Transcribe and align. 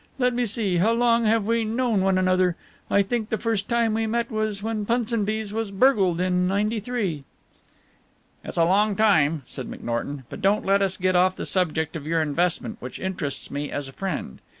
Let 0.17 0.33
me 0.33 0.47
see, 0.47 0.77
how 0.77 0.93
long 0.93 1.25
have 1.25 1.45
we 1.45 1.63
known 1.63 2.01
one 2.01 2.17
another? 2.17 2.55
I 2.89 3.03
think 3.03 3.29
the 3.29 3.37
first 3.37 3.69
time 3.69 3.93
we 3.93 4.07
met 4.07 4.31
was 4.31 4.63
when 4.63 4.83
Punsonby's 4.83 5.53
was 5.53 5.69
burgled 5.69 6.19
in 6.19 6.47
'93." 6.47 7.23
"It's 8.43 8.57
a 8.57 8.63
long 8.65 8.95
time," 8.95 9.43
said 9.45 9.69
McNorton; 9.69 10.23
"but 10.27 10.41
don't 10.41 10.65
let 10.65 10.81
us 10.81 10.97
get 10.97 11.15
off 11.15 11.35
the 11.35 11.45
subject 11.45 11.95
of 11.95 12.07
your 12.07 12.23
investment, 12.23 12.77
which 12.79 12.99
interests 12.99 13.51
me 13.51 13.69
as 13.69 13.87
a 13.87 13.93
friend. 13.93 14.39